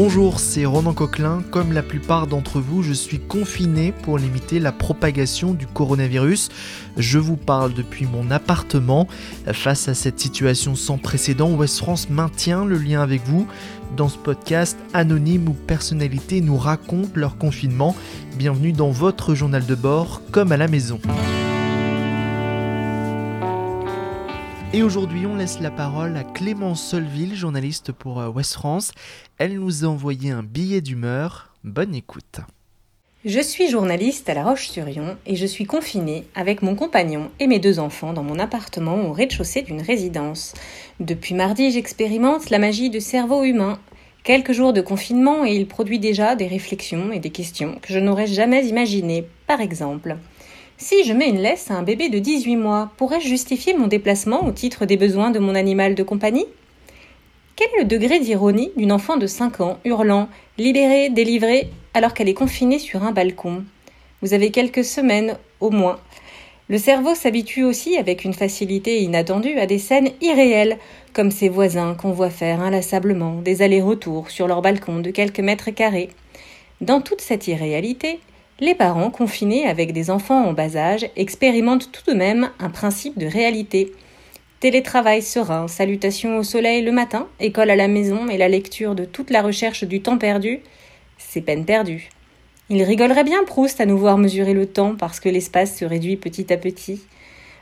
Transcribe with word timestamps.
Bonjour, 0.00 0.38
c'est 0.38 0.64
Ronan 0.64 0.92
Coquelin. 0.92 1.42
Comme 1.50 1.72
la 1.72 1.82
plupart 1.82 2.28
d'entre 2.28 2.60
vous, 2.60 2.84
je 2.84 2.92
suis 2.92 3.18
confiné 3.18 3.90
pour 3.90 4.16
limiter 4.16 4.60
la 4.60 4.70
propagation 4.70 5.54
du 5.54 5.66
coronavirus. 5.66 6.50
Je 6.96 7.18
vous 7.18 7.34
parle 7.34 7.74
depuis 7.74 8.06
mon 8.06 8.30
appartement. 8.30 9.08
Face 9.52 9.88
à 9.88 9.94
cette 9.94 10.20
situation 10.20 10.76
sans 10.76 10.98
précédent, 10.98 11.50
West 11.50 11.78
France 11.78 12.10
maintient 12.10 12.64
le 12.64 12.78
lien 12.78 13.02
avec 13.02 13.22
vous. 13.24 13.48
Dans 13.96 14.08
ce 14.08 14.18
podcast, 14.18 14.78
anonymes 14.94 15.48
ou 15.48 15.52
personnalités 15.52 16.42
nous 16.42 16.58
racontent 16.58 17.10
leur 17.16 17.36
confinement. 17.36 17.96
Bienvenue 18.36 18.70
dans 18.70 18.92
votre 18.92 19.34
journal 19.34 19.66
de 19.66 19.74
bord, 19.74 20.22
comme 20.30 20.52
à 20.52 20.56
la 20.56 20.68
maison. 20.68 21.00
Et 24.74 24.82
aujourd'hui, 24.82 25.24
on 25.24 25.36
laisse 25.36 25.60
la 25.60 25.70
parole 25.70 26.14
à 26.18 26.24
Clémence 26.24 26.82
Solville, 26.82 27.34
journaliste 27.34 27.90
pour 27.90 28.20
euh, 28.20 28.28
West 28.28 28.52
France. 28.52 28.92
Elle 29.38 29.54
nous 29.54 29.86
a 29.86 29.88
envoyé 29.88 30.30
un 30.30 30.42
billet 30.42 30.82
d'humeur. 30.82 31.54
Bonne 31.64 31.94
écoute. 31.94 32.40
Je 33.24 33.40
suis 33.40 33.70
journaliste 33.70 34.28
à 34.28 34.34
La 34.34 34.44
Roche-sur-Yon 34.44 35.16
et 35.24 35.36
je 35.36 35.46
suis 35.46 35.64
confinée 35.64 36.24
avec 36.34 36.60
mon 36.60 36.74
compagnon 36.74 37.30
et 37.40 37.46
mes 37.46 37.58
deux 37.58 37.78
enfants 37.78 38.12
dans 38.12 38.22
mon 38.22 38.38
appartement 38.38 39.08
au 39.08 39.12
rez-de-chaussée 39.12 39.62
d'une 39.62 39.80
résidence. 39.80 40.52
Depuis 41.00 41.34
mardi, 41.34 41.70
j'expérimente 41.70 42.50
la 42.50 42.58
magie 42.58 42.90
du 42.90 43.00
cerveau 43.00 43.44
humain. 43.44 43.78
Quelques 44.22 44.52
jours 44.52 44.74
de 44.74 44.82
confinement 44.82 45.46
et 45.46 45.54
il 45.54 45.66
produit 45.66 45.98
déjà 45.98 46.36
des 46.36 46.46
réflexions 46.46 47.10
et 47.10 47.20
des 47.20 47.30
questions 47.30 47.78
que 47.80 47.94
je 47.94 47.98
n'aurais 47.98 48.26
jamais 48.26 48.66
imaginées. 48.66 49.26
Par 49.46 49.62
exemple, 49.62 50.18
si 50.78 51.04
je 51.04 51.12
mets 51.12 51.28
une 51.28 51.42
laisse 51.42 51.70
à 51.70 51.74
un 51.74 51.82
bébé 51.82 52.08
de 52.08 52.20
18 52.20 52.56
mois, 52.56 52.92
pourrais-je 52.96 53.26
justifier 53.26 53.74
mon 53.76 53.88
déplacement 53.88 54.46
au 54.46 54.52
titre 54.52 54.86
des 54.86 54.96
besoins 54.96 55.32
de 55.32 55.40
mon 55.40 55.56
animal 55.56 55.96
de 55.96 56.04
compagnie? 56.04 56.46
Quel 57.56 57.68
est 57.74 57.80
le 57.80 57.84
degré 57.84 58.20
d'ironie 58.20 58.70
d'une 58.76 58.92
enfant 58.92 59.16
de 59.16 59.26
5 59.26 59.60
ans 59.60 59.78
hurlant 59.84 60.28
Libérée, 60.56 61.10
délivrée, 61.10 61.68
alors 61.94 62.14
qu'elle 62.14 62.28
est 62.28 62.34
confinée 62.34 62.78
sur 62.78 63.02
un 63.02 63.10
balcon? 63.10 63.64
Vous 64.22 64.34
avez 64.34 64.52
quelques 64.52 64.84
semaines, 64.84 65.36
au 65.58 65.70
moins. 65.70 65.98
Le 66.68 66.78
cerveau 66.78 67.16
s'habitue 67.16 67.64
aussi 67.64 67.96
avec 67.96 68.24
une 68.24 68.34
facilité 68.34 69.02
inattendue 69.02 69.58
à 69.58 69.66
des 69.66 69.78
scènes 69.78 70.10
irréelles, 70.20 70.78
comme 71.12 71.32
ces 71.32 71.48
voisins 71.48 71.94
qu'on 71.94 72.12
voit 72.12 72.30
faire 72.30 72.60
inlassablement 72.60 73.40
des 73.42 73.62
allers-retours 73.62 74.30
sur 74.30 74.46
leur 74.46 74.62
balcon 74.62 75.00
de 75.00 75.10
quelques 75.10 75.40
mètres 75.40 75.70
carrés. 75.70 76.10
Dans 76.80 77.00
toute 77.00 77.20
cette 77.20 77.48
irréalité, 77.48 78.20
les 78.60 78.74
parents 78.74 79.10
confinés 79.10 79.66
avec 79.66 79.92
des 79.92 80.10
enfants 80.10 80.44
en 80.44 80.52
bas 80.52 80.76
âge 80.76 81.08
expérimentent 81.16 81.92
tout 81.92 82.10
de 82.10 82.16
même 82.16 82.50
un 82.58 82.70
principe 82.70 83.18
de 83.18 83.26
réalité. 83.26 83.92
Télétravail 84.60 85.22
serein, 85.22 85.68
salutations 85.68 86.38
au 86.38 86.42
soleil 86.42 86.82
le 86.82 86.90
matin, 86.90 87.28
école 87.38 87.70
à 87.70 87.76
la 87.76 87.86
maison 87.86 88.28
et 88.28 88.36
la 88.36 88.48
lecture 88.48 88.96
de 88.96 89.04
toute 89.04 89.30
la 89.30 89.42
recherche 89.42 89.84
du 89.84 90.00
temps 90.00 90.18
perdu, 90.18 90.60
c'est 91.18 91.40
peine 91.40 91.64
perdue. 91.64 92.10
Il 92.68 92.82
rigolerait 92.82 93.24
bien 93.24 93.44
Proust 93.44 93.80
à 93.80 93.86
nous 93.86 93.96
voir 93.96 94.18
mesurer 94.18 94.54
le 94.54 94.66
temps 94.66 94.96
parce 94.96 95.20
que 95.20 95.28
l'espace 95.28 95.78
se 95.78 95.84
réduit 95.84 96.16
petit 96.16 96.52
à 96.52 96.56
petit. 96.56 97.00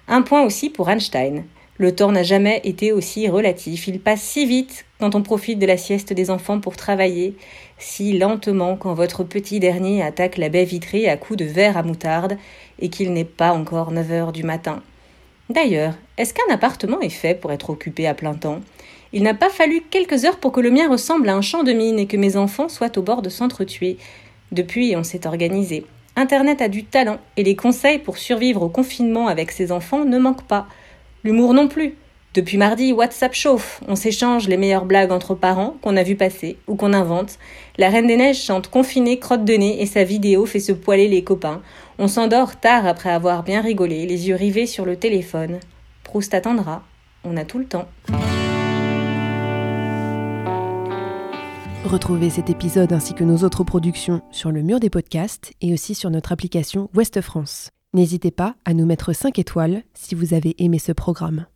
Un 0.08 0.22
point 0.22 0.42
aussi 0.42 0.70
pour 0.70 0.88
Einstein. 0.88 1.44
Le 1.78 1.94
temps 1.94 2.10
n'a 2.10 2.22
jamais 2.22 2.60
été 2.64 2.92
aussi 2.92 3.28
relatif. 3.28 3.86
Il 3.86 4.00
passe 4.00 4.22
si 4.22 4.46
vite 4.46 4.86
quand 4.98 5.14
on 5.14 5.22
profite 5.22 5.58
de 5.58 5.66
la 5.66 5.76
sieste 5.76 6.14
des 6.14 6.30
enfants 6.30 6.58
pour 6.58 6.76
travailler, 6.76 7.36
si 7.78 8.16
lentement 8.16 8.76
quand 8.76 8.94
votre 8.94 9.24
petit 9.24 9.60
dernier 9.60 10.02
attaque 10.02 10.38
la 10.38 10.48
baie 10.48 10.64
vitrée 10.64 11.08
à 11.08 11.18
coups 11.18 11.38
de 11.38 11.44
verre 11.44 11.76
à 11.76 11.82
moutarde 11.82 12.38
et 12.78 12.88
qu'il 12.88 13.12
n'est 13.12 13.24
pas 13.24 13.52
encore 13.52 13.92
9 13.92 14.10
heures 14.12 14.32
du 14.32 14.42
matin. 14.42 14.82
D'ailleurs, 15.50 15.94
est-ce 16.16 16.32
qu'un 16.32 16.52
appartement 16.52 17.00
est 17.00 17.10
fait 17.10 17.38
pour 17.38 17.52
être 17.52 17.70
occupé 17.70 18.06
à 18.06 18.14
plein 18.14 18.34
temps? 18.34 18.60
Il 19.12 19.22
n'a 19.22 19.34
pas 19.34 19.50
fallu 19.50 19.82
quelques 19.90 20.24
heures 20.24 20.38
pour 20.38 20.52
que 20.52 20.60
le 20.60 20.70
mien 20.70 20.90
ressemble 20.90 21.28
à 21.28 21.36
un 21.36 21.42
champ 21.42 21.62
de 21.62 21.72
mine 21.72 21.98
et 21.98 22.06
que 22.06 22.16
mes 22.16 22.36
enfants 22.36 22.68
soient 22.68 22.96
au 22.98 23.02
bord 23.02 23.22
de 23.22 23.28
s'entretuer. 23.28 23.98
Depuis, 24.50 24.96
on 24.96 25.04
s'est 25.04 25.26
organisé. 25.26 25.84
Internet 26.16 26.62
a 26.62 26.68
du 26.68 26.84
talent 26.84 27.18
et 27.36 27.44
les 27.44 27.54
conseils 27.54 27.98
pour 27.98 28.16
survivre 28.16 28.62
au 28.62 28.68
confinement 28.68 29.28
avec 29.28 29.52
ses 29.52 29.70
enfants 29.70 30.04
ne 30.04 30.18
manquent 30.18 30.46
pas. 30.46 30.66
L'humour 31.26 31.54
non 31.54 31.66
plus. 31.66 31.96
Depuis 32.34 32.56
mardi, 32.56 32.92
WhatsApp 32.92 33.34
chauffe. 33.34 33.80
On 33.88 33.96
s'échange 33.96 34.46
les 34.46 34.56
meilleures 34.56 34.84
blagues 34.84 35.10
entre 35.10 35.34
parents 35.34 35.74
qu'on 35.82 35.96
a 35.96 36.04
vu 36.04 36.14
passer 36.14 36.56
ou 36.68 36.76
qu'on 36.76 36.92
invente. 36.92 37.40
La 37.78 37.90
Reine 37.90 38.06
des 38.06 38.16
Neiges 38.16 38.40
chante 38.40 38.68
confinée, 38.68 39.18
crotte 39.18 39.44
de 39.44 39.54
nez 39.54 39.82
et 39.82 39.86
sa 39.86 40.04
vidéo 40.04 40.46
fait 40.46 40.60
se 40.60 40.70
poiler 40.70 41.08
les 41.08 41.24
copains. 41.24 41.62
On 41.98 42.06
s'endort 42.06 42.60
tard 42.60 42.86
après 42.86 43.10
avoir 43.10 43.42
bien 43.42 43.60
rigolé, 43.60 44.06
les 44.06 44.28
yeux 44.28 44.36
rivés 44.36 44.68
sur 44.68 44.86
le 44.86 44.94
téléphone. 44.94 45.58
Proust 46.04 46.32
attendra. 46.32 46.84
On 47.24 47.36
a 47.36 47.44
tout 47.44 47.58
le 47.58 47.64
temps. 47.64 47.88
Retrouvez 51.84 52.30
cet 52.30 52.50
épisode 52.50 52.92
ainsi 52.92 53.14
que 53.14 53.24
nos 53.24 53.38
autres 53.38 53.64
productions 53.64 54.22
sur 54.30 54.52
le 54.52 54.62
mur 54.62 54.78
des 54.78 54.90
podcasts 54.90 55.54
et 55.60 55.72
aussi 55.72 55.96
sur 55.96 56.10
notre 56.10 56.30
application 56.30 56.88
Ouest 56.94 57.20
France. 57.20 57.70
N'hésitez 57.94 58.30
pas 58.30 58.56
à 58.64 58.74
nous 58.74 58.84
mettre 58.84 59.12
5 59.12 59.38
étoiles 59.38 59.82
si 59.94 60.14
vous 60.14 60.34
avez 60.34 60.54
aimé 60.62 60.78
ce 60.78 60.92
programme. 60.92 61.46